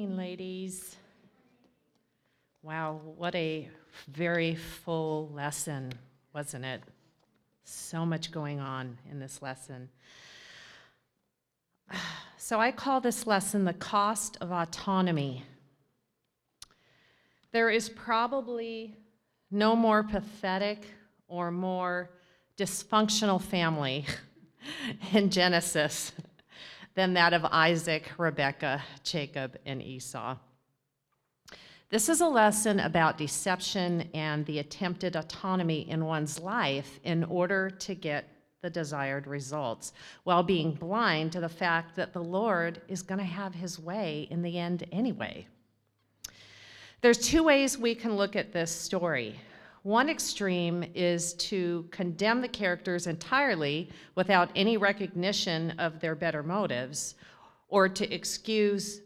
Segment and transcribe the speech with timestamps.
[0.00, 0.96] morning, ladies.
[2.62, 3.68] Wow, what a
[4.08, 5.92] very full lesson,
[6.34, 6.82] wasn't it?
[7.64, 9.90] So much going on in this lesson.
[12.42, 15.44] So I call this lesson the cost of autonomy.
[17.52, 18.96] There is probably
[19.52, 20.86] no more pathetic
[21.28, 22.10] or more
[22.56, 24.06] dysfunctional family
[25.12, 26.12] in Genesis
[26.94, 30.36] than that of Isaac, Rebekah, Jacob, and Esau.
[31.90, 37.68] This is a lesson about deception and the attempted autonomy in one's life in order
[37.70, 38.28] to get
[38.62, 39.92] the desired results,
[40.24, 44.28] while being blind to the fact that the Lord is going to have his way
[44.30, 45.46] in the end anyway.
[47.00, 49.40] There's two ways we can look at this story.
[49.82, 57.14] One extreme is to condemn the characters entirely without any recognition of their better motives,
[57.68, 59.00] or to excuse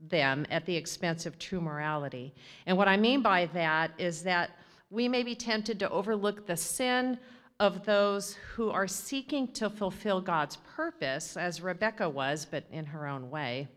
[0.00, 2.34] them at the expense of true morality.
[2.66, 4.50] And what I mean by that is that
[4.90, 7.18] we may be tempted to overlook the sin
[7.60, 13.06] of those who are seeking to fulfill God's purpose, as Rebecca was, but in her
[13.06, 13.68] own way.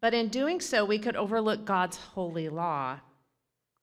[0.00, 2.98] But in doing so, we could overlook God's holy law,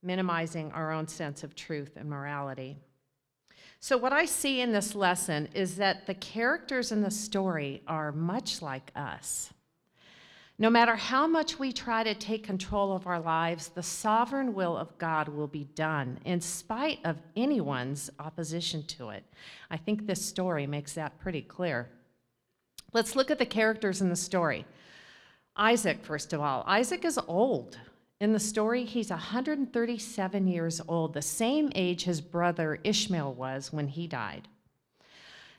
[0.04, 2.78] minimizing our own sense of truth and morality.
[3.80, 8.12] So, what I see in this lesson is that the characters in the story are
[8.12, 9.52] much like us.
[10.60, 14.78] No matter how much we try to take control of our lives, the sovereign will
[14.78, 19.24] of God will be done in spite of anyone's opposition to it.
[19.72, 21.90] I think this story makes that pretty clear.
[22.94, 24.68] Let's look at the characters in the story.
[25.56, 26.64] Isaac, first of all.
[26.68, 27.80] Isaac is old.
[28.22, 33.88] In the story, he's 137 years old, the same age his brother Ishmael was when
[33.88, 34.48] he died.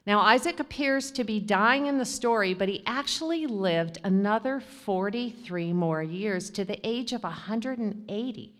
[0.06, 5.72] Now, Isaac appears to be dying in the story, but he actually lived another 43
[5.72, 8.54] more years to the age of 180.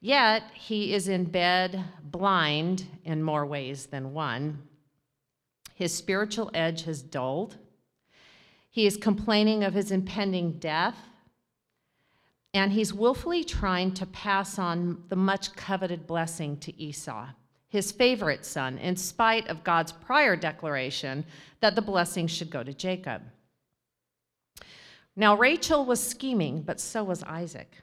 [0.00, 4.64] Yet, he is in bed blind in more ways than one.
[5.76, 7.56] His spiritual edge has dulled.
[8.68, 10.96] He is complaining of his impending death,
[12.56, 17.26] and he's willfully trying to pass on the much coveted blessing to Esau
[17.68, 21.24] his favorite son, in spite of God's prior declaration
[21.60, 23.22] that the blessing should go to Jacob.
[25.14, 27.82] Now, Rachel was scheming, but so was Isaac.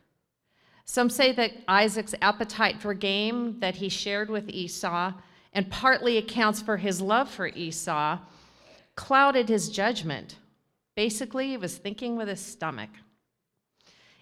[0.86, 5.14] Some say that Isaac's appetite for game that he shared with Esau
[5.54, 8.20] and partly accounts for his love for Esau
[8.96, 10.38] clouded his judgment.
[10.96, 12.90] Basically, he was thinking with his stomach,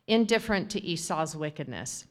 [0.08, 2.06] indifferent to Esau's wickedness.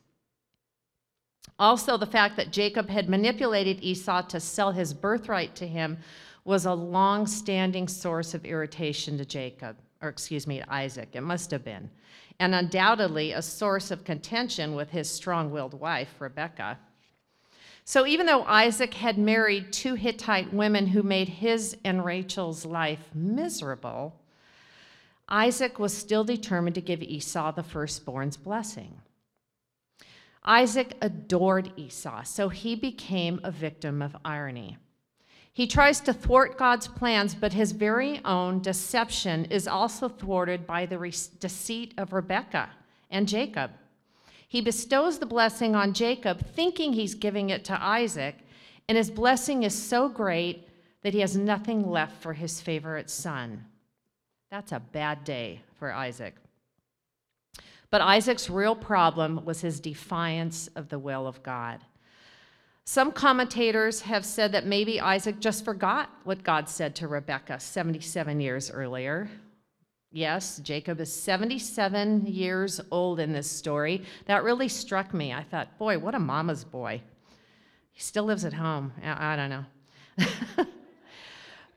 [1.58, 5.98] Also, the fact that Jacob had manipulated Esau to sell his birthright to him
[6.44, 11.10] was a long standing source of irritation to Jacob, or excuse me, Isaac.
[11.12, 11.90] It must have been.
[12.38, 16.78] And undoubtedly a source of contention with his strong willed wife, Rebekah.
[17.84, 23.00] So, even though Isaac had married two Hittite women who made his and Rachel's life
[23.14, 24.19] miserable,
[25.30, 29.00] Isaac was still determined to give Esau the firstborn's blessing.
[30.44, 34.78] Isaac adored Esau, so he became a victim of irony.
[35.52, 40.86] He tries to thwart God's plans, but his very own deception is also thwarted by
[40.86, 42.70] the re- deceit of Rebekah
[43.10, 43.72] and Jacob.
[44.48, 48.36] He bestows the blessing on Jacob, thinking he's giving it to Isaac,
[48.88, 50.68] and his blessing is so great
[51.02, 53.64] that he has nothing left for his favorite son.
[54.50, 56.34] That's a bad day for Isaac.
[57.90, 61.84] But Isaac's real problem was his defiance of the will of God.
[62.84, 68.40] Some commentators have said that maybe Isaac just forgot what God said to Rebekah 77
[68.40, 69.30] years earlier.
[70.10, 74.02] Yes, Jacob is 77 years old in this story.
[74.26, 75.32] That really struck me.
[75.32, 77.00] I thought, boy, what a mama's boy.
[77.92, 78.92] He still lives at home.
[79.04, 80.64] I don't know.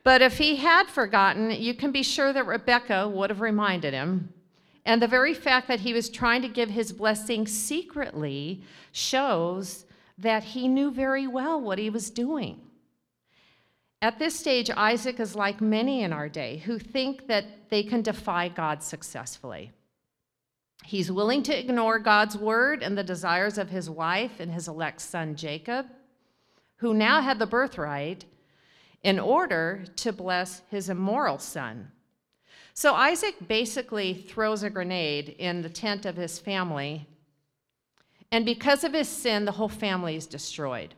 [0.03, 4.34] but if he had forgotten, you can be sure that Rebecca would have reminded him
[4.86, 8.61] and the very fact that he was trying to give his blessing secretly
[8.91, 9.85] shows
[10.17, 12.59] that he knew very well what he was doing.
[14.02, 18.02] At this stage, Isaac is like many in our day who think that they can
[18.02, 19.72] defy God successfully.
[20.84, 24.99] He's willing to ignore God's word and the desires of his wife and his elect
[24.99, 25.85] son Jacob,
[26.78, 28.26] who now had the birthright,
[29.03, 31.91] in order to bless his immoral son,
[32.73, 37.08] so Isaac basically throws a grenade in the tent of his family,
[38.32, 40.96] and because of his sin, the whole family is destroyed.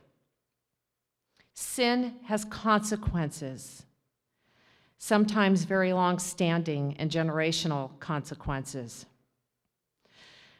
[1.52, 3.82] Sin has consequences.
[4.98, 9.06] sometimes very long standing and generational consequences.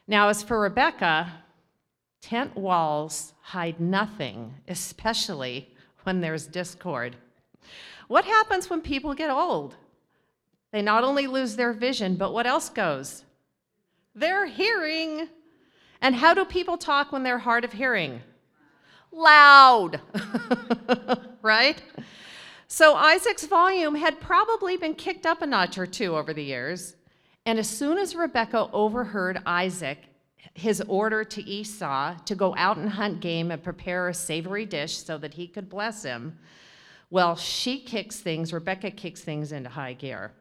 [0.07, 1.31] Now, as for Rebecca,
[2.21, 5.73] tent walls hide nothing, especially
[6.03, 7.15] when there's discord.
[8.07, 9.75] What happens when people get old?
[10.71, 13.23] They not only lose their vision, but what else goes?
[14.15, 15.29] Their hearing.
[16.01, 18.21] And how do people talk when they're hard of hearing?
[19.11, 20.01] Loud,
[21.41, 21.81] right?
[22.67, 26.95] So Isaac's volume had probably been kicked up a notch or two over the years.
[27.45, 29.99] And as soon as Rebekah overheard Isaac,
[30.53, 34.97] his order to Esau to go out and hunt game and prepare a savory dish
[34.97, 36.37] so that he could bless him,
[37.09, 40.31] well, she kicks things, Rebecca kicks things into high gear.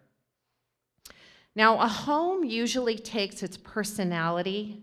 [1.55, 4.83] Now, a home usually takes its personality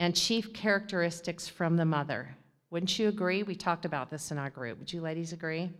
[0.00, 2.34] and chief characteristics from the mother.
[2.70, 3.42] Wouldn't you agree?
[3.42, 4.78] We talked about this in our group.
[4.78, 5.70] Would you ladies agree?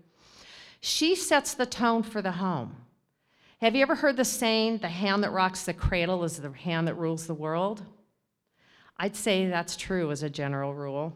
[0.80, 2.76] She sets the tone for the home.
[3.60, 6.88] Have you ever heard the saying, the hand that rocks the cradle is the hand
[6.88, 7.82] that rules the world?
[8.96, 11.12] I'd say that's true as a general rule.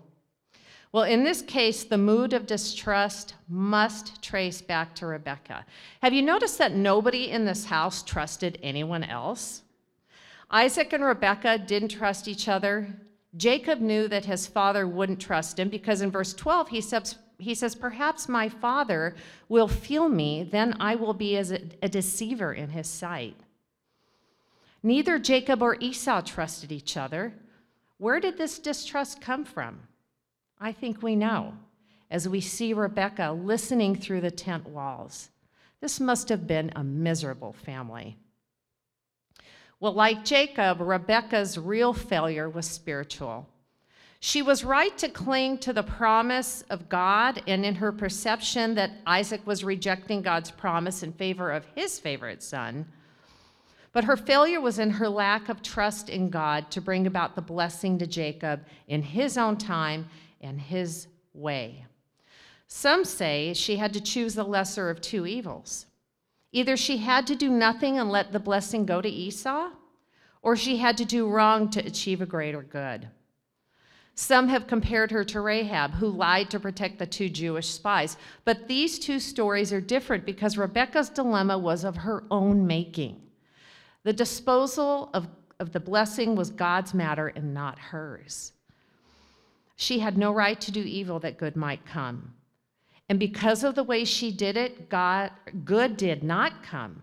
[0.93, 5.65] Well, in this case, the mood of distrust must trace back to Rebecca.
[6.03, 9.63] Have you noticed that nobody in this house trusted anyone else?
[10.51, 12.95] Isaac and Rebecca didn't trust each other.
[13.39, 17.55] Jacob knew that his father wouldn't trust him because in verse 12 he says, he
[17.55, 19.17] says, Perhaps my father
[19.49, 23.37] will feel me, then I will be as a, a deceiver in his sight.
[24.83, 27.33] Neither Jacob or Esau trusted each other.
[27.97, 29.81] Where did this distrust come from?
[30.65, 31.55] I think we know
[32.09, 35.31] as we see Rebecca listening through the tent walls.
[35.81, 38.17] This must have been a miserable family.
[39.81, 43.49] Well, like Jacob, Rebecca's real failure was spiritual.
[44.21, 48.93] She was right to cling to the promise of God, and in her perception that
[49.05, 52.87] Isaac was rejecting God's promise in favor of his favorite son.
[53.93, 57.43] But her failure was in her lack of trust in God to bring about the
[57.43, 60.09] blessing to Jacob in his own time
[60.43, 61.87] and his way.
[62.67, 65.87] Some say she had to choose the lesser of two evils.
[66.53, 69.71] Either she had to do nothing and let the blessing go to Esau,
[70.43, 73.09] or she had to do wrong to achieve a greater good.
[74.15, 78.19] Some have compared her to Rahab, who lied to protect the two Jewish spies.
[78.45, 83.23] But these two stories are different because Rebecca's dilemma was of her own making.
[84.03, 85.29] The disposal of,
[85.61, 88.53] of the blessing was God's matter and not hers.
[89.77, 92.35] She had no right to do evil that good might come.
[93.09, 95.31] And because of the way she did it, God,
[95.65, 97.03] good did not come.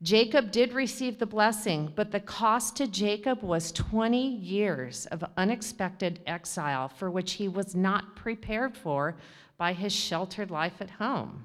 [0.00, 6.20] Jacob did receive the blessing, but the cost to Jacob was 20 years of unexpected
[6.24, 9.16] exile for which he was not prepared for
[9.56, 11.44] by his sheltered life at home.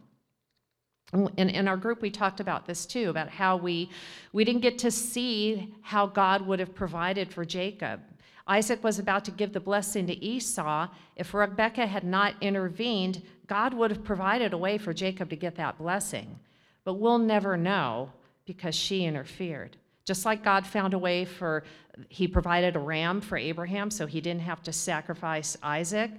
[1.13, 3.89] In, in our group, we talked about this too, about how we,
[4.33, 8.01] we didn't get to see how God would have provided for Jacob.
[8.48, 10.90] Isaac was about to give the blessing to Esau.
[11.16, 15.56] If Rebekah had not intervened, God would have provided a way for Jacob to get
[15.56, 16.40] that blessing.
[16.84, 18.12] But we'll never know
[18.45, 19.78] because she interfered.
[20.06, 21.63] Just like God found a way for,
[22.10, 26.12] he provided a ram for Abraham so he didn't have to sacrifice Isaac.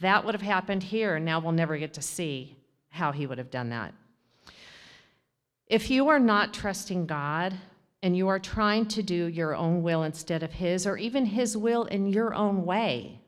[0.00, 2.56] That would have happened here, now we'll never get to see
[2.88, 3.92] how he would have done that.
[5.66, 7.54] If you are not trusting God,
[8.02, 11.56] and you are trying to do your own will instead of His, or even His
[11.56, 13.20] will in your own way,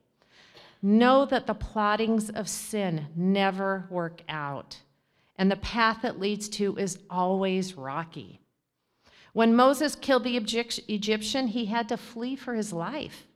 [0.81, 4.79] know that the plottings of sin never work out,
[5.37, 8.41] and the path it leads to is always rocky.
[9.33, 13.27] When Moses killed the Egyptian, he had to flee for his life.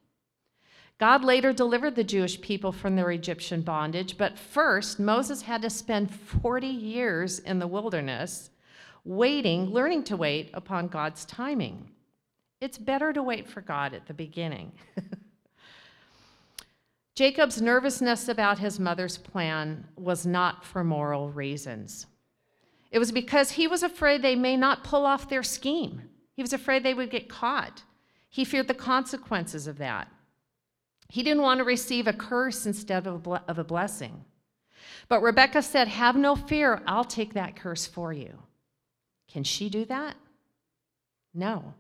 [0.99, 5.71] God later delivered the Jewish people from their Egyptian bondage, but first, Moses had to
[5.71, 8.51] spend 40 years in the wilderness
[9.07, 11.91] waiting, learning to wait upon God's timing.
[12.61, 14.73] It's better to wait for God at the beginning.
[17.15, 22.07] Jacob's nervousness about his mother's plan was not for moral reasons.
[22.91, 26.03] It was because he was afraid they may not pull off their scheme.
[26.35, 27.83] He was afraid they would get caught.
[28.29, 30.09] He feared the consequences of that.
[31.09, 33.27] He didn't want to receive a curse instead of
[33.59, 34.25] a blessing.
[35.09, 38.39] But Rebecca said, Have no fear, I'll take that curse for you.
[39.37, 40.17] Can she do that?
[41.35, 41.75] No.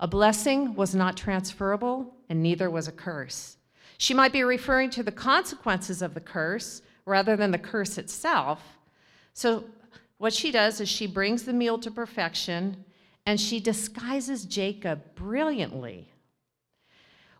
[0.00, 3.58] A blessing was not transferable, and neither was a curse.
[3.96, 8.60] She might be referring to the consequences of the curse rather than the curse itself.
[9.34, 9.66] So,
[10.18, 12.84] what she does is she brings the meal to perfection
[13.24, 16.08] and she disguises Jacob brilliantly.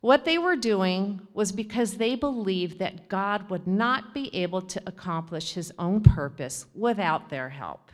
[0.01, 4.81] What they were doing was because they believed that God would not be able to
[4.87, 7.91] accomplish his own purpose without their help.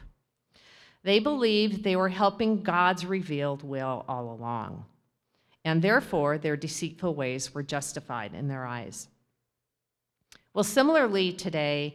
[1.06, 4.86] They believed they were helping God's revealed will all along,
[5.64, 9.06] and therefore their deceitful ways were justified in their eyes.
[10.52, 11.94] Well, similarly, today,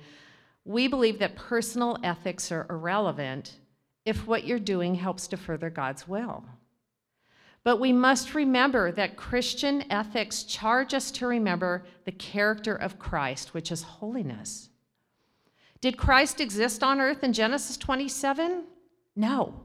[0.63, 3.58] we believe that personal ethics are irrelevant
[4.06, 6.46] if what you're doing helps to further God's will.
[7.65, 13.53] But we must remember that Christian ethics charge us to remember the character of Christ,
[13.53, 14.70] which is holiness.
[15.82, 18.68] Did Christ exist on earth in Genesis 27?
[19.15, 19.62] No.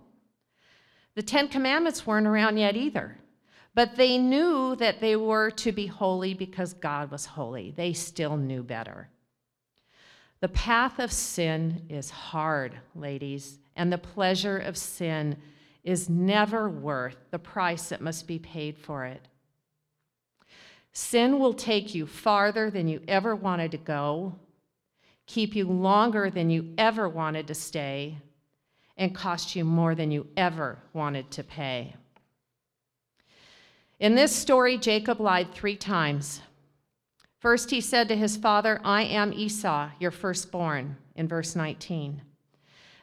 [1.15, 3.19] The Ten Commandments weren't around yet either.
[3.76, 7.75] But they knew that they were to be holy because God was holy.
[7.76, 9.11] They still knew better.
[10.41, 15.37] The path of sin is hard, ladies, and the pleasure of sin
[15.85, 19.29] is never worth the price that must be paid for it.
[20.93, 24.35] Sin will take you farther than you ever wanted to go,
[25.26, 28.17] keep you longer than you ever wanted to stay,
[28.97, 31.95] and cost you more than you ever wanted to pay.
[33.99, 36.41] In this story, Jacob lied three times.
[37.38, 42.23] First, he said to his father, I am Esau, your firstborn, in verse 19.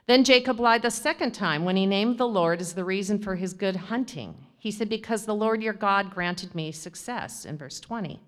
[0.05, 3.35] Then Jacob lied the second time when he named the Lord as the reason for
[3.35, 4.35] his good hunting.
[4.59, 8.19] He said, Because the Lord your God granted me success, in verse 20.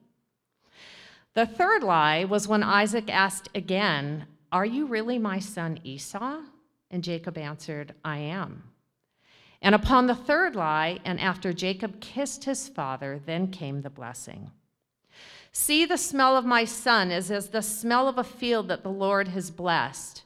[1.33, 6.39] The third lie was when Isaac asked again, Are you really my son Esau?
[6.95, 8.63] And Jacob answered, I am.
[9.61, 14.49] And upon the third lie, and after Jacob kissed his father, then came the blessing.
[15.51, 18.89] See, the smell of my son is as the smell of a field that the
[18.89, 20.23] Lord has blessed.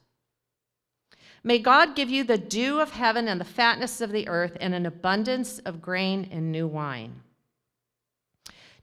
[1.44, 4.76] May God give you the dew of heaven and the fatness of the earth and
[4.76, 7.24] an abundance of grain and new wine.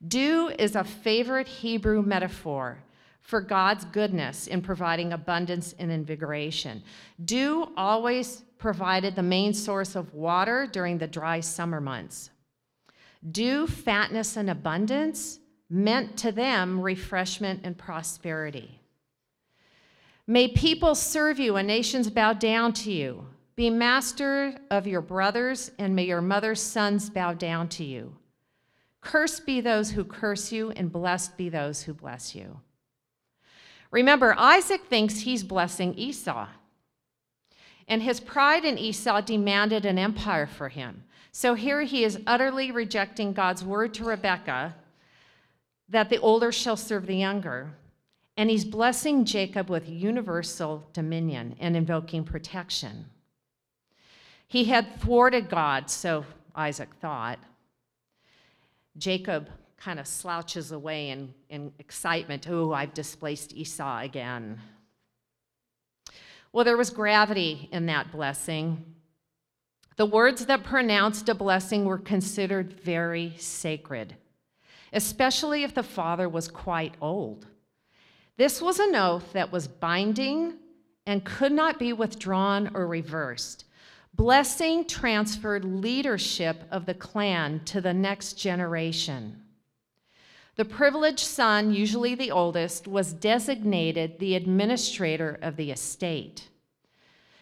[0.05, 2.79] Dew is a favorite Hebrew metaphor
[3.27, 6.81] for God's goodness in providing abundance and invigoration.
[7.25, 12.31] Dew always provided the main source of water during the dry summer months.
[13.33, 18.81] Dew, fatness, and abundance meant to them refreshment and prosperity.
[20.29, 23.27] May people serve you and nations bow down to you.
[23.57, 28.15] Be master of your brothers, and may your mother's sons bow down to you.
[29.01, 32.61] Cursed be those who curse you, and blessed be those who bless you.
[33.97, 36.49] Remember, Isaac thinks he's blessing Esau.
[37.89, 41.05] And his pride in Esau demanded an empire for him.
[41.33, 44.75] So here he is utterly rejecting God's word to Rebekah
[45.89, 47.73] that the older shall serve the younger.
[48.37, 53.07] And he's blessing Jacob with universal dominion and invoking protection.
[54.47, 57.39] He had thwarted God, so Isaac thought.
[58.99, 62.49] Jacob kind of slouches away in, in excitement.
[62.49, 64.61] Oh, I've displaced Esau again.
[66.53, 68.85] Well, there was gravity in that blessing.
[69.97, 74.17] The words that pronounced a blessing were considered very sacred,
[74.93, 77.47] especially if the father was quite old.
[78.37, 80.55] This was an oath that was binding
[81.07, 83.65] and could not be withdrawn or reversed.
[84.15, 89.43] Blessing transferred leadership of the clan to the next generation.
[90.57, 96.49] The privileged son, usually the oldest, was designated the administrator of the estate.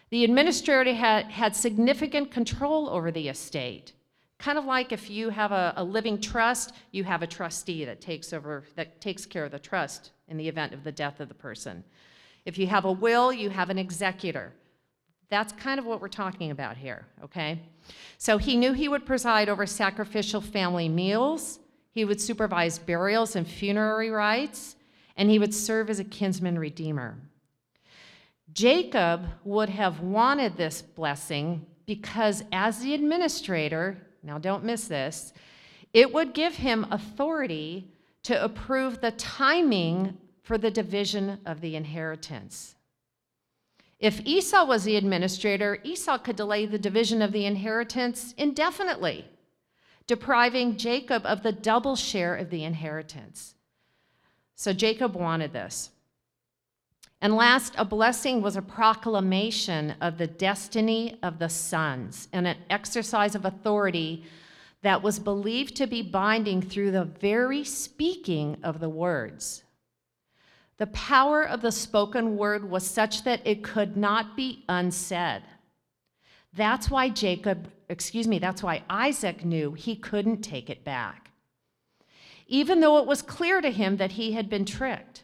[0.09, 3.93] The administrator had, had significant control over the estate.
[4.37, 8.01] Kind of like if you have a, a living trust, you have a trustee that
[8.01, 11.29] takes over, that takes care of the trust in the event of the death of
[11.29, 11.85] the person.
[12.45, 14.51] If you have a will, you have an executor.
[15.29, 17.61] That's kind of what we're talking about here, okay?
[18.17, 21.59] So he knew he would preside over sacrificial family meals,
[21.95, 24.75] he would supervise burials and funerary rites,
[25.15, 27.17] and he would serve as a kinsman redeemer.
[28.51, 35.31] Jacob would have wanted this blessing because, as the administrator, now don't miss this,
[35.93, 37.87] it would give him authority
[38.23, 42.75] to approve the timing for the division of the inheritance.
[43.99, 49.25] If Esau was the administrator, Esau could delay the division of the inheritance indefinitely
[50.07, 53.55] depriving Jacob of the double share of the inheritance.
[54.55, 55.89] So Jacob wanted this.
[57.21, 62.57] And last, a blessing was a proclamation of the destiny of the sons and an
[62.69, 64.25] exercise of authority
[64.83, 69.63] that was believed to be binding through the very speaking of the words.
[70.77, 75.41] The power of the spoken word was such that it could not be unsaid.
[76.53, 81.31] That's why Jacob, excuse me, that's why Isaac knew he couldn't take it back,
[82.47, 85.23] even though it was clear to him that he had been tricked.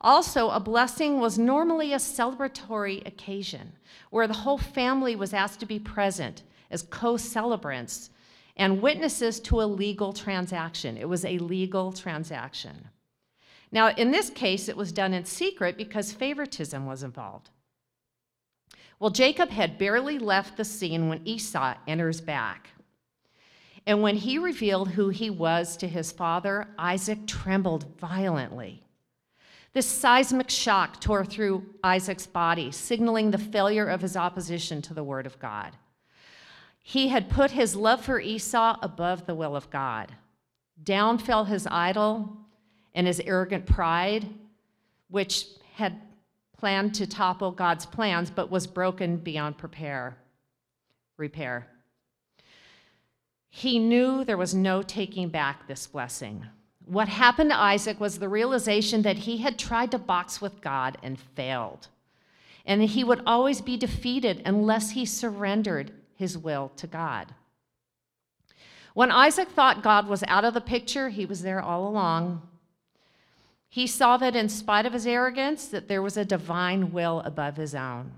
[0.00, 3.72] Also, a blessing was normally a celebratory occasion
[4.10, 8.10] where the whole family was asked to be present as co celebrants
[8.56, 10.96] and witnesses to a legal transaction.
[10.96, 12.88] It was a legal transaction.
[13.72, 17.50] Now, in this case, it was done in secret because favoritism was involved.
[19.00, 22.68] Well, Jacob had barely left the scene when Esau enters back.
[23.86, 28.84] And when he revealed who he was to his father, Isaac trembled violently.
[29.72, 35.04] This seismic shock tore through Isaac's body, signaling the failure of his opposition to the
[35.04, 35.72] word of God.
[36.82, 40.12] He had put his love for Esau above the will of God.
[40.82, 42.36] Down fell his idol
[42.94, 44.26] and his arrogant pride,
[45.08, 46.00] which had
[46.60, 50.18] planned to topple God's plans but was broken beyond prepare,
[51.16, 51.66] repair.
[53.48, 56.44] He knew there was no taking back this blessing.
[56.84, 60.98] What happened to Isaac was the realization that he had tried to box with God
[61.02, 61.88] and failed.
[62.66, 67.34] And he would always be defeated unless he surrendered his will to God.
[68.92, 72.42] When Isaac thought God was out of the picture, he was there all along.
[73.70, 77.56] He saw that in spite of his arrogance that there was a divine will above
[77.56, 78.12] his own.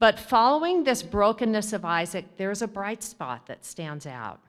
[0.00, 4.40] But following this brokenness of Isaac, there's a bright spot that stands out.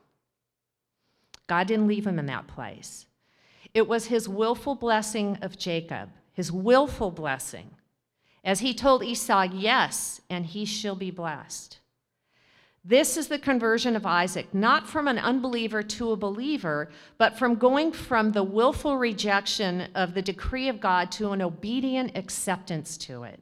[1.45, 3.05] God didn't leave him in that place.
[3.71, 7.69] It was his willful blessing of Jacob, his willful blessing,
[8.43, 11.77] as he told Esau, Yes, and he shall be blessed.
[12.85, 17.55] This is the conversion of Isaac, not from an unbeliever to a believer, but from
[17.55, 23.23] going from the willful rejection of the decree of God to an obedient acceptance to
[23.23, 23.41] it.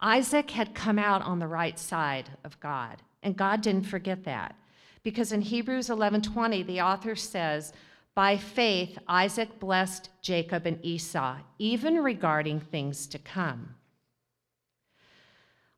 [0.00, 4.56] Isaac had come out on the right side of God, and God didn't forget that.
[5.04, 7.72] Because in Hebrews 11:20 the author says,
[8.16, 13.76] "By faith Isaac blessed Jacob and Esau, even regarding things to come."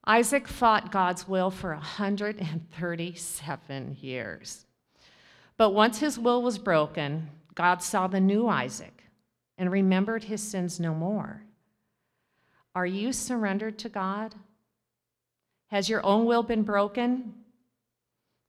[0.05, 4.67] Isaac fought God's will for 137 years.
[5.57, 9.05] But once his will was broken, God saw the new Isaac
[9.57, 11.45] and remembered his sins no more.
[12.75, 14.35] Are you surrendered to God?
[15.69, 17.35] Has your own will been broken?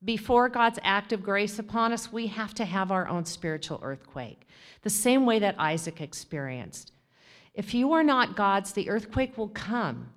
[0.04, 4.48] Before God's act of grace upon us, we have to have our own spiritual earthquake,
[4.82, 6.94] the same way that Isaac experienced.
[7.54, 10.10] If you are not God's, the earthquake will come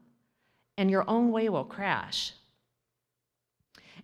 [0.76, 2.32] and your own way will crash.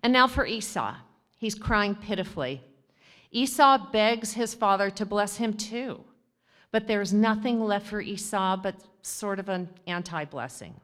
[0.02, 0.94] And now for Esau.
[1.36, 2.62] He's crying pitifully.
[3.32, 6.04] Esau begs his father to bless him too,
[6.70, 10.74] but there's nothing left for Esau but sort of an anti blessing.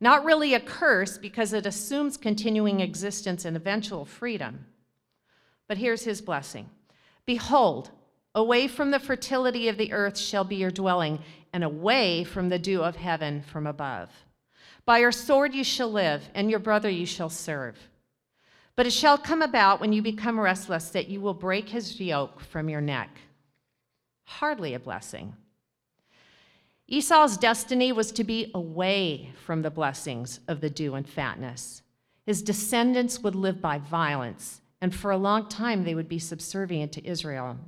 [0.00, 4.64] Not really a curse because it assumes continuing existence and eventual freedom.
[5.68, 6.68] But here's his blessing
[7.26, 7.90] Behold,
[8.34, 11.20] away from the fertility of the earth shall be your dwelling,
[11.52, 14.10] and away from the dew of heaven from above.
[14.90, 17.76] By your sword you shall live, and your brother you shall serve.
[18.74, 22.40] But it shall come about when you become restless that you will break his yoke
[22.40, 23.08] from your neck.
[24.24, 25.36] Hardly a blessing.
[26.88, 31.82] Esau's destiny was to be away from the blessings of the dew and fatness.
[32.26, 36.90] His descendants would live by violence, and for a long time they would be subservient
[36.94, 37.58] to Israel.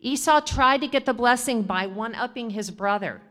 [0.00, 3.22] Esau tried to get the blessing by one upping his brother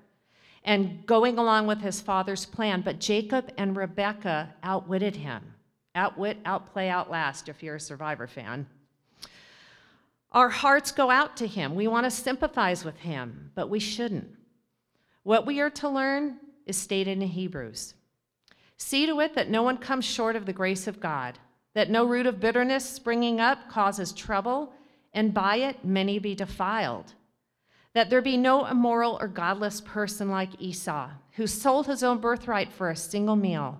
[0.63, 2.81] and going along with his father's plan.
[2.81, 5.53] But Jacob and Rebekah outwitted him.
[5.95, 8.67] Outwit, outplay, outlast, if you're a survivor fan.
[10.31, 11.73] Our hearts go out to him.
[11.73, 14.27] We want to sympathize with him, but we shouldn't.
[15.23, 17.95] What we are to learn is stated in Hebrews.
[18.77, 21.39] See to it that no one comes short of the grace of God,
[21.73, 24.71] that no root of bitterness springing up causes trouble,
[25.13, 27.13] and by it many be defiled
[27.99, 32.71] that there be no immoral or godless person like Esau, who sold his own birthright
[32.71, 33.77] for a single meal.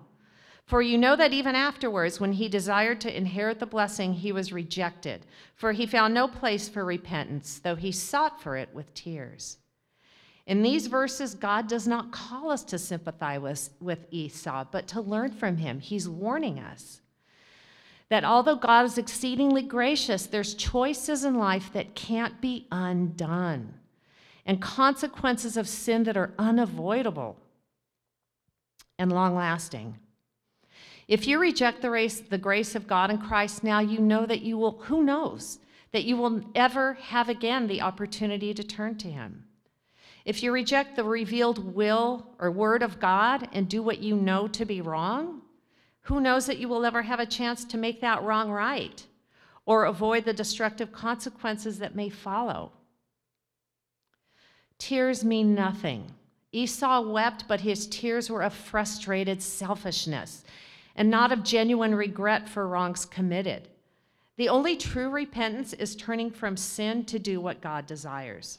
[0.66, 4.52] For you know that even afterwards, when he desired to inherit the blessing, he was
[4.52, 9.56] rejected, for he found no place for repentance, though he sought for it with tears.
[10.46, 15.30] In these verses, God does not call us to sympathize with, Esau, but to learn
[15.30, 15.80] from him.
[15.80, 17.00] He's warning us
[18.10, 23.79] that although God is exceedingly gracious, there's choices in life that can't be undone
[24.50, 27.36] and consequences of sin that are unavoidable
[28.98, 29.96] and long lasting.
[31.06, 34.42] If you reject the, race, the grace of God in Christ now, you know that
[34.42, 35.60] you will, who knows,
[35.92, 39.44] that you will ever have again the opportunity to turn to Him.
[40.24, 44.48] If you reject the revealed will or word of God and do what you know
[44.48, 45.42] to be wrong,
[46.00, 49.06] who knows that you will ever have a chance to make that wrong right
[49.64, 52.72] or avoid the destructive consequences that may follow.
[54.80, 56.10] Tears mean nothing.
[56.52, 60.42] Esau wept, but his tears were of frustrated selfishness
[60.96, 63.68] and not of genuine regret for wrongs committed.
[64.36, 68.58] The only true repentance is turning from sin to do what God desires.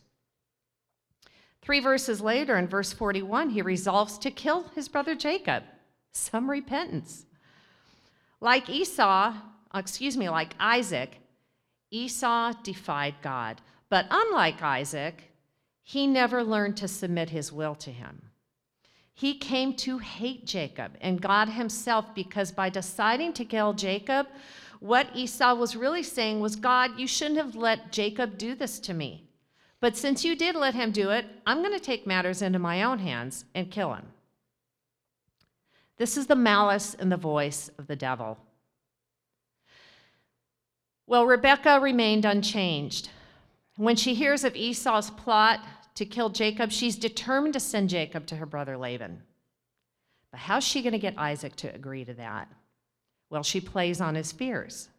[1.64, 5.64] Three verses later, in verse 41, he resolves to kill his brother Jacob.
[6.14, 7.26] Some repentance.
[8.40, 9.34] Like Esau,
[9.74, 11.18] uh, excuse me, like Isaac,
[11.90, 13.60] Esau defied God.
[13.90, 15.31] But unlike Isaac,
[15.92, 18.22] he never learned to submit his will to him.
[19.14, 24.28] He came to hate Jacob and God himself because by deciding to kill Jacob,
[24.80, 28.94] what Esau was really saying was, God, you shouldn't have let Jacob do this to
[28.94, 29.28] me.
[29.82, 32.84] But since you did let him do it, I'm going to take matters into my
[32.84, 34.06] own hands and kill him.
[35.98, 38.38] This is the malice in the voice of the devil.
[41.06, 43.10] Well, Rebekah remained unchanged.
[43.76, 45.60] When she hears of Esau's plot
[45.96, 49.22] to kill Jacob, she's determined to send Jacob to her brother Laban.
[50.32, 52.48] But how's she going to get Isaac to agree to that?
[53.30, 54.90] Well, she plays on his fears.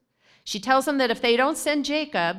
[0.44, 2.38] She tells him that if they don't send Jacob,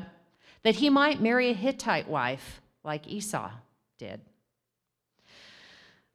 [0.64, 3.52] that he might marry a Hittite wife like Esau
[3.98, 4.22] did.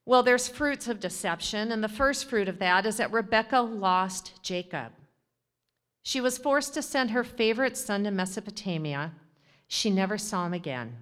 [0.04, 4.42] Well, there's fruits of deception, and the first fruit of that is that Rebekah lost
[4.42, 4.92] Jacob.
[6.02, 9.12] She was forced to send her favorite son to Mesopotamia.
[9.66, 10.96] She never saw him again.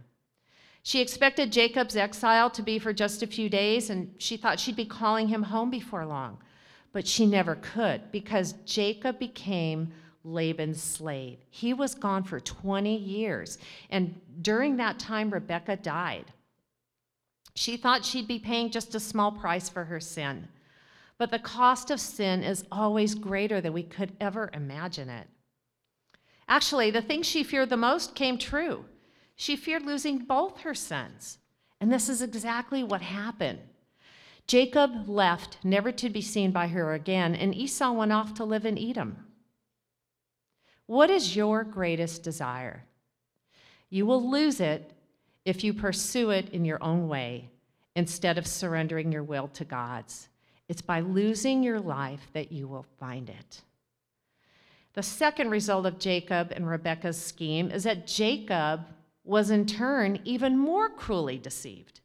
[0.87, 4.77] She expected Jacob's exile to be for just a few days, and she thought she'd
[4.77, 6.39] be calling him home before long.
[6.93, 11.39] But she never could because Jacob became Laban's slave.
[11.51, 13.59] He was gone for 20 years,
[13.91, 16.33] and during that time, Rebecca died.
[17.57, 20.47] She thought she'd be paying just a small price for her sin.
[21.19, 25.27] But the cost of sin is always greater than we could ever imagine it.
[26.49, 28.85] Actually, the thing she feared the most came true.
[29.37, 31.39] She feared losing both her sons.
[31.81, 33.61] And this is exactly what happened.
[34.47, 38.65] Jacob left, never to be seen by her again, and Esau went off to live
[38.65, 39.27] in Edom.
[40.87, 42.85] What is your greatest desire?
[43.91, 44.93] You will lose it
[45.45, 47.51] if you pursue it in your own way
[47.95, 50.29] instead of surrendering your will to God's.
[50.69, 53.63] It's by losing your life that you will find it.
[54.95, 58.87] The second result of Jacob and Rebekah's scheme is that Jacob
[59.27, 62.01] was in turn even more cruelly deceived.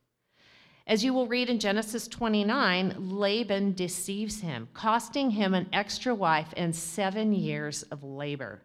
[0.88, 6.54] As you will read in Genesis 29, Laban deceives him, costing him an extra wife
[6.58, 8.62] and seven years of labor.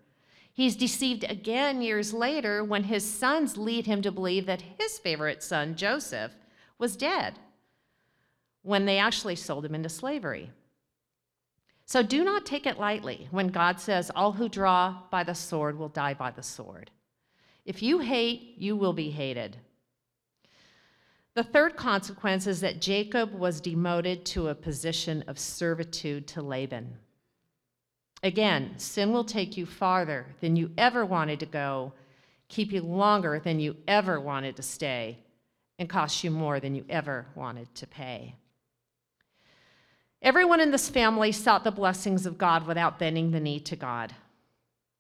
[0.53, 5.43] He's deceived again years later when his sons lead him to believe that his favorite
[5.43, 6.33] son, Joseph,
[6.79, 7.39] was dead
[8.63, 10.51] when they actually sold him into slavery.
[11.85, 15.79] So do not take it lightly when God says, All who draw by the sword
[15.79, 16.91] will die by the sword.
[17.67, 19.57] If you hate, you will be hated.
[21.35, 26.97] The third consequence is that Jacob was demoted to a position of servitude to Laban.
[28.23, 31.93] Again, sin will take you farther than you ever wanted to go,
[32.49, 35.19] keep you longer than you ever wanted to stay,
[35.79, 38.35] and cost you more than you ever wanted to pay.
[40.23, 44.15] Everyone in this family sought the blessings of God without bending the knee to God.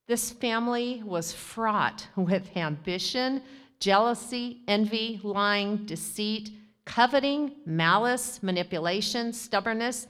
[0.06, 3.42] This family was fraught with ambition,
[3.80, 6.50] jealousy, envy, lying, deceit,
[6.84, 10.06] coveting, malice, manipulation, stubbornness,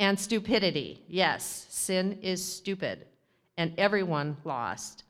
[0.00, 1.02] and stupidity.
[1.06, 3.06] Yes, sin is stupid,
[3.56, 5.04] and everyone lost.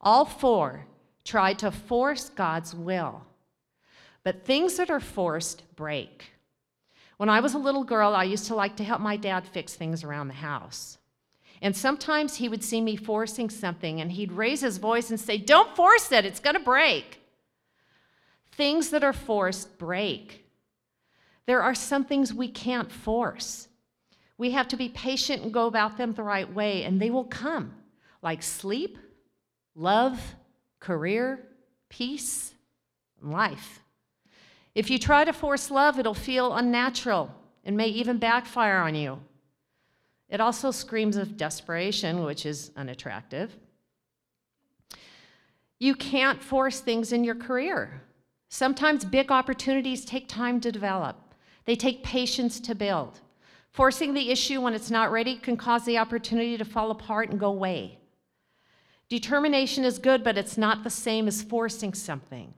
[0.00, 0.84] All four
[1.24, 3.22] tried to force God's will,
[4.24, 6.32] but things that are forced break.
[7.16, 9.74] When I was a little girl, I used to like to help my dad fix
[9.74, 10.98] things around the house.
[11.66, 15.36] And sometimes he would see me forcing something and he'd raise his voice and say,
[15.36, 17.18] Don't force it, it's going to break.
[18.52, 20.46] Things that are forced break.
[21.46, 23.66] There are some things we can't force.
[24.38, 27.24] We have to be patient and go about them the right way, and they will
[27.24, 27.74] come,
[28.22, 28.96] like sleep,
[29.74, 30.36] love,
[30.78, 31.48] career,
[31.88, 32.54] peace,
[33.20, 33.80] and life.
[34.76, 39.18] If you try to force love, it'll feel unnatural and may even backfire on you.
[40.28, 43.56] It also screams of desperation, which is unattractive.
[45.78, 48.02] You can't force things in your career.
[48.48, 51.16] Sometimes big opportunities take time to develop,
[51.64, 53.20] they take patience to build.
[53.72, 57.38] Forcing the issue when it's not ready can cause the opportunity to fall apart and
[57.38, 57.98] go away.
[59.10, 62.54] Determination is good, but it's not the same as forcing something.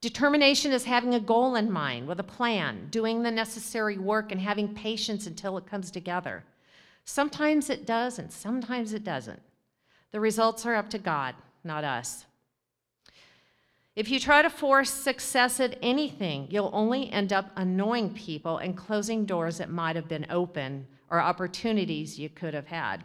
[0.00, 4.40] Determination is having a goal in mind with a plan, doing the necessary work, and
[4.40, 6.44] having patience until it comes together.
[7.04, 9.42] Sometimes it does, and sometimes it doesn't.
[10.10, 12.26] The results are up to God, not us.
[13.96, 18.76] If you try to force success at anything, you'll only end up annoying people and
[18.76, 23.04] closing doors that might have been open or opportunities you could have had.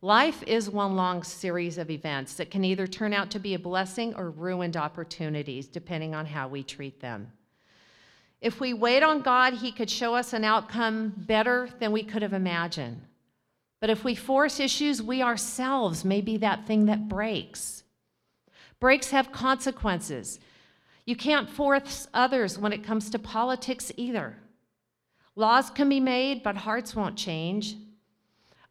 [0.00, 3.58] Life is one long series of events that can either turn out to be a
[3.58, 7.30] blessing or ruined opportunities, depending on how we treat them.
[8.42, 12.22] If we wait on God, He could show us an outcome better than we could
[12.22, 13.00] have imagined.
[13.80, 17.84] But if we force issues, we ourselves may be that thing that breaks.
[18.80, 20.40] Breaks have consequences.
[21.06, 24.36] You can't force others when it comes to politics either.
[25.36, 27.76] Laws can be made, but hearts won't change.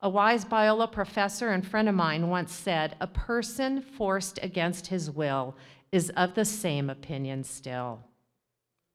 [0.01, 5.09] A wise Biola professor and friend of mine once said, A person forced against his
[5.09, 5.55] will
[5.93, 8.01] is of the same opinion still.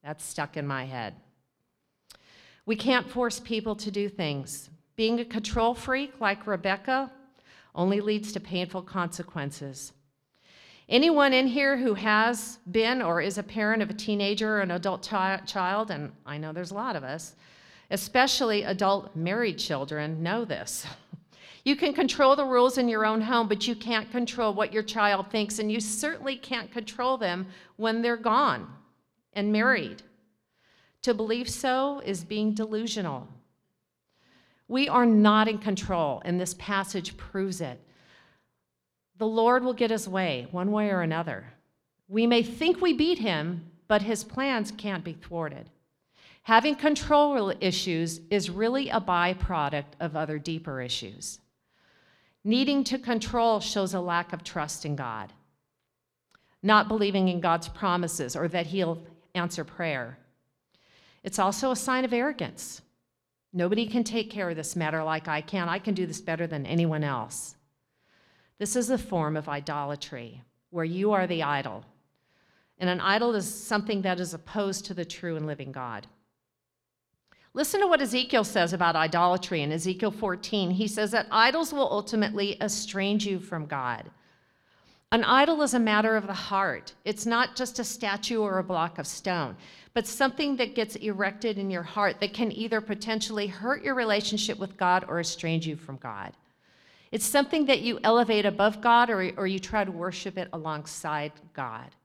[0.07, 1.15] That's stuck in my head.
[2.65, 4.69] We can't force people to do things.
[4.95, 7.11] Being a control freak like Rebecca
[7.75, 9.91] only leads to painful consequences.
[10.87, 14.71] Anyone in here who has been or is a parent of a teenager or an
[14.71, 17.35] adult child, and I know there's a lot of us,
[17.91, 20.87] especially adult married children, know this.
[21.65, 24.83] You can control the rules in your own home, but you can't control what your
[24.83, 28.69] child thinks, and you certainly can't control them when they're gone
[29.37, 30.01] and married.
[31.03, 33.29] To believe so is being delusional.
[34.67, 37.79] We are not in control, and this passage proves it.
[39.17, 41.53] The Lord will get his way, one way or another.
[42.09, 45.69] We may think we beat him, but his plans can't be thwarted.
[46.41, 51.39] Having control issues is really a byproduct of other deeper issues.
[52.43, 55.31] Needing to control shows a lack of trust in God,
[56.63, 59.05] not believing in God's promises or that he'll
[59.37, 60.17] answer prayer.
[61.23, 62.81] It's also a sign of arrogance.
[63.53, 65.69] Nobody can take care of this matter like I can.
[65.69, 67.55] I can do this better than anyone else.
[68.59, 71.85] This is a form of idolatry where you are the idol.
[72.79, 76.07] And an idol is something that is opposed to the true and living God.
[77.53, 80.69] Listen to what Ezekiel says about idolatry in Ezekiel 14.
[80.71, 84.11] He says that idols will ultimately estrange you from God.
[85.11, 86.93] An idol is a matter of the heart.
[87.05, 89.55] It's not just a statue or a block of stone,
[89.93, 94.59] but something that gets erected in your heart that can either potentially hurt your relationship
[94.59, 96.33] with God or estrange you from God.
[97.09, 101.31] It's something that you elevate above God or, or you try to worship it alongside
[101.53, 101.95] God.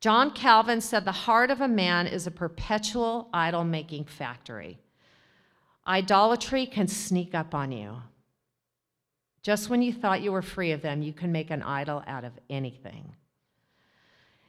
[0.00, 4.78] John Calvin said the heart of a man is a perpetual idol making factory.
[5.86, 7.98] Idolatry can sneak up on you.
[9.42, 12.24] Just when you thought you were free of them, you can make an idol out
[12.24, 13.14] of anything.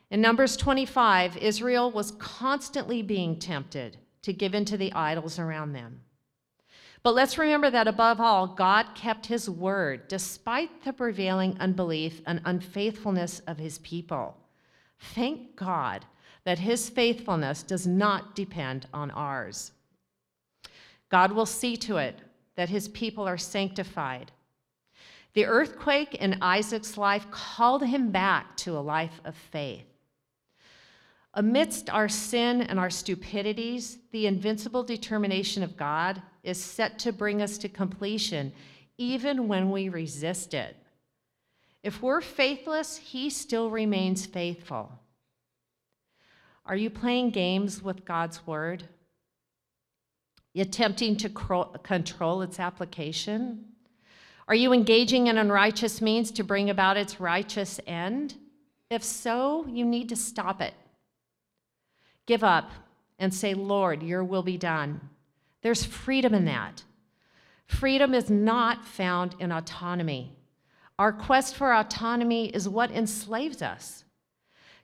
[0.10, 5.72] In Numbers 25, Israel was constantly being tempted to give in to the idols around
[5.72, 6.02] them.
[7.04, 12.42] But let's remember that above all, God kept his word despite the prevailing unbelief and
[12.46, 14.38] unfaithfulness of his people.
[15.00, 16.06] Thank God
[16.44, 19.72] that his faithfulness does not depend on ours.
[21.10, 22.20] God will see to it
[22.56, 24.32] that his people are sanctified
[25.34, 29.86] the earthquake in Isaac's life called him back to a life of faith.
[31.34, 37.42] Amidst our sin and our stupidities, the invincible determination of God is set to bring
[37.42, 38.52] us to completion,
[38.98, 40.76] even when we resist it.
[41.84, 44.92] If we're faithless, He still remains faithful.
[46.66, 48.90] Are you playing games with God's Word?
[50.54, 53.71] Attempting to control its application?
[54.48, 58.36] Are you engaging in unrighteous means to bring about its righteous end?
[58.90, 60.74] If so, you need to stop it.
[62.26, 62.72] Give up
[63.20, 65.00] and say, Lord, your will be done.
[65.62, 66.84] There's freedom in that.
[67.68, 70.36] Freedom is not found in autonomy.
[71.00, 74.04] Our quest for autonomy is what enslaves us.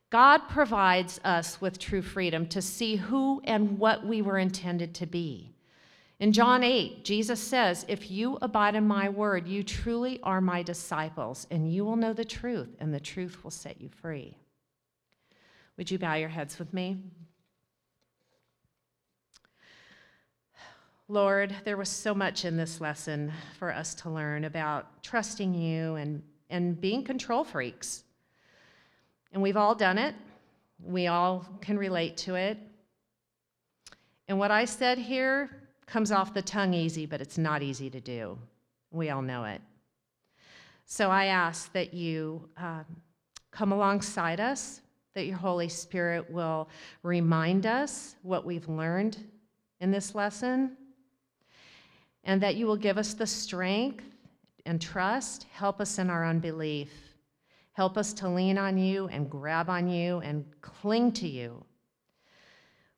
[0.09, 5.05] God provides us with true freedom to see who and what we were intended to
[5.05, 5.56] be.
[6.19, 10.63] In John 8, Jesus says, If you abide in my word, you truly are my
[10.63, 14.35] disciples, and you will know the truth, and the truth will set you free.
[15.77, 16.97] Would you bow your heads with me?
[21.07, 25.95] Lord, there was so much in this lesson for us to learn about trusting you
[25.95, 28.03] and, and being control freaks.
[29.31, 30.15] And we've all done it,
[30.83, 32.57] we all can relate to it.
[34.27, 35.49] And what I said here
[35.87, 38.37] comes off the tongue easy, but it's not easy to do.
[38.91, 39.61] We all know it.
[40.85, 42.83] So I ask that you uh,
[43.51, 44.81] come alongside us,
[45.15, 46.69] that your Holy Spirit will
[47.03, 49.17] remind us what we've learned
[49.79, 50.77] in this lesson,
[52.23, 54.03] and that you will give us the strength
[54.65, 56.91] and trust, help us in our unbelief.
[57.71, 61.63] Help us to lean on you and grab on you and cling to you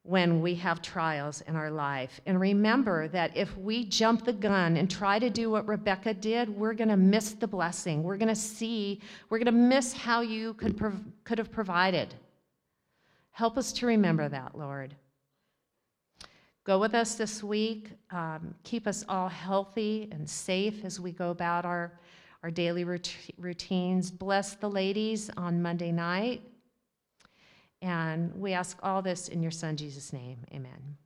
[0.04, 2.22] when we have trials in our life.
[2.26, 6.50] And remember that if we jump the gun and try to do what Rebecca did,
[6.50, 8.02] we're going to miss the blessing.
[8.02, 12.16] We're going to see, we're going to miss how you could, prov- could have provided.
[13.32, 14.96] Help us to remember that, Lord.
[16.64, 17.90] Go with us this week.
[18.12, 22.00] Um, keep us all healthy and safe as we go about our,
[22.44, 24.12] our daily rout- routines.
[24.12, 26.42] Bless the ladies on Monday night.
[27.82, 30.40] And we ask all this in your Son, Jesus' name.
[30.54, 30.98] Amen.